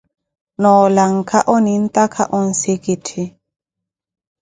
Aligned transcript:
Noo 0.61 0.81
lanka, 0.95 1.37
oneettaka 1.55 2.23
onsikitthi. 2.39 3.21